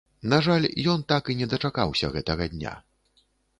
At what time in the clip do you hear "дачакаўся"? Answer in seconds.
1.53-2.11